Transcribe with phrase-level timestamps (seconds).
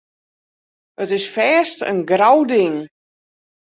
[1.03, 2.77] It is fêst in grou ding.